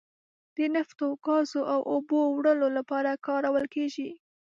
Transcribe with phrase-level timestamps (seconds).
[0.55, 4.09] د نفتو، ګازو او اوبو وړلو لپاره کارول کیږي.